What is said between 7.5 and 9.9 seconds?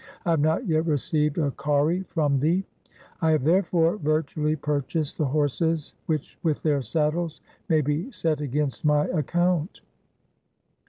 may be set against my account.